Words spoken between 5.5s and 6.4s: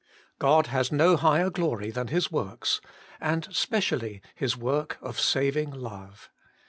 love.